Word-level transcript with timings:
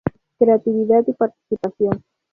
Creatividad 0.39 1.03
y 1.07 1.13
participación. 1.13 2.03